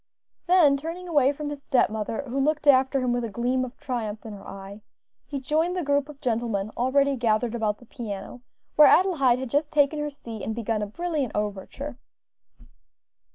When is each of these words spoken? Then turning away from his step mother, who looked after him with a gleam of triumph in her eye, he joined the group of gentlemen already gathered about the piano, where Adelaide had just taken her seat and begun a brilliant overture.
Then 0.47 0.77
turning 0.77 1.07
away 1.07 1.31
from 1.31 1.51
his 1.51 1.61
step 1.61 1.91
mother, 1.91 2.23
who 2.23 2.39
looked 2.39 2.65
after 2.65 3.01
him 3.01 3.13
with 3.13 3.23
a 3.23 3.29
gleam 3.29 3.63
of 3.63 3.77
triumph 3.77 4.25
in 4.25 4.33
her 4.33 4.47
eye, 4.49 4.81
he 5.27 5.39
joined 5.39 5.77
the 5.77 5.83
group 5.83 6.09
of 6.09 6.19
gentlemen 6.19 6.71
already 6.75 7.15
gathered 7.15 7.53
about 7.53 7.77
the 7.77 7.85
piano, 7.85 8.41
where 8.77 8.87
Adelaide 8.87 9.37
had 9.37 9.51
just 9.51 9.71
taken 9.71 9.99
her 9.99 10.09
seat 10.09 10.41
and 10.41 10.55
begun 10.55 10.81
a 10.81 10.87
brilliant 10.87 11.33
overture. 11.35 11.99